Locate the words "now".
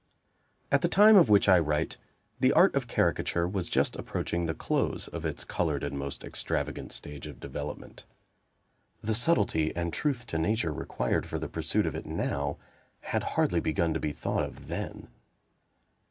12.07-12.57